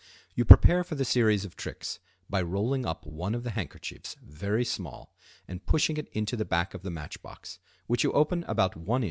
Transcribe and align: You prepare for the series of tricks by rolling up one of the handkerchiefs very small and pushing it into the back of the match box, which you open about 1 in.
You 0.33 0.45
prepare 0.45 0.83
for 0.83 0.95
the 0.95 1.05
series 1.05 1.45
of 1.45 1.55
tricks 1.55 1.99
by 2.27 2.41
rolling 2.41 2.87
up 2.87 3.05
one 3.05 3.35
of 3.35 3.43
the 3.43 3.51
handkerchiefs 3.51 4.15
very 4.23 4.65
small 4.65 5.13
and 5.47 5.63
pushing 5.63 5.95
it 5.95 6.07
into 6.11 6.35
the 6.35 6.43
back 6.43 6.73
of 6.73 6.81
the 6.81 6.89
match 6.89 7.21
box, 7.21 7.59
which 7.85 8.03
you 8.03 8.11
open 8.13 8.43
about 8.47 8.75
1 8.75 8.99
in. 8.99 8.99